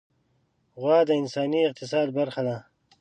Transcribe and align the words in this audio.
غوا 0.79 0.97
د 1.07 1.11
انساني 1.21 1.61
اقتصاد 1.69 2.07
برخه 2.17 2.41
ده. 2.47 2.57